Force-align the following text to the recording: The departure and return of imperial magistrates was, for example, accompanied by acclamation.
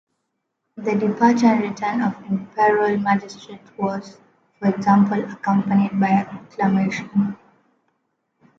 The 0.77 0.95
departure 0.95 1.45
and 1.45 1.61
return 1.61 2.01
of 2.01 2.15
imperial 2.25 2.97
magistrates 2.99 3.69
was, 3.77 4.17
for 4.57 4.69
example, 4.73 5.23
accompanied 5.25 5.99
by 5.99 6.07
acclamation. 6.27 7.37